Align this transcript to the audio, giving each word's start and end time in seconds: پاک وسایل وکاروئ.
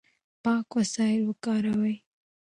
پاک 0.43 0.69
وسایل 0.79 1.21
وکاروئ. 1.25 1.95